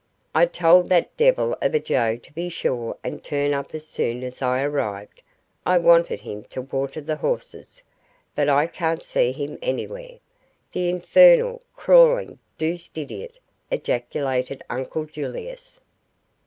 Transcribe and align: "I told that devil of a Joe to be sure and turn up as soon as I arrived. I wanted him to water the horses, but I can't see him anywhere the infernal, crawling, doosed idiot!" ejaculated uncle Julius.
"I 0.33 0.47
told 0.47 0.89
that 0.89 1.15
devil 1.15 1.55
of 1.61 1.75
a 1.75 1.79
Joe 1.79 2.15
to 2.15 2.33
be 2.33 2.49
sure 2.49 2.97
and 3.03 3.23
turn 3.23 3.53
up 3.53 3.75
as 3.75 3.85
soon 3.85 4.23
as 4.23 4.41
I 4.41 4.63
arrived. 4.63 5.21
I 5.63 5.77
wanted 5.77 6.21
him 6.21 6.43
to 6.45 6.63
water 6.63 7.01
the 7.01 7.17
horses, 7.17 7.83
but 8.33 8.49
I 8.49 8.65
can't 8.65 9.03
see 9.03 9.31
him 9.31 9.59
anywhere 9.61 10.17
the 10.71 10.89
infernal, 10.89 11.61
crawling, 11.75 12.39
doosed 12.57 12.97
idiot!" 12.97 13.37
ejaculated 13.69 14.63
uncle 14.71 15.05
Julius. 15.05 15.79